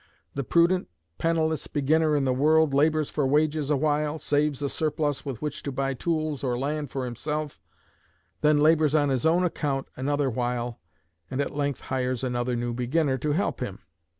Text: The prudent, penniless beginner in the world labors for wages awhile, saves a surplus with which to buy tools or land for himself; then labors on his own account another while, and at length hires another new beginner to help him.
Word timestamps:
The 0.33 0.43
prudent, 0.43 0.89
penniless 1.19 1.67
beginner 1.67 2.15
in 2.15 2.25
the 2.25 2.33
world 2.33 2.73
labors 2.73 3.11
for 3.11 3.27
wages 3.27 3.69
awhile, 3.69 4.17
saves 4.17 4.63
a 4.63 4.67
surplus 4.67 5.23
with 5.25 5.43
which 5.43 5.61
to 5.61 5.71
buy 5.71 5.93
tools 5.93 6.43
or 6.43 6.57
land 6.57 6.89
for 6.89 7.05
himself; 7.05 7.61
then 8.41 8.57
labors 8.57 8.95
on 8.95 9.09
his 9.09 9.27
own 9.27 9.43
account 9.43 9.89
another 9.95 10.31
while, 10.31 10.79
and 11.29 11.39
at 11.39 11.53
length 11.53 11.81
hires 11.81 12.23
another 12.23 12.55
new 12.55 12.73
beginner 12.73 13.19
to 13.19 13.33
help 13.33 13.59
him. 13.59 13.83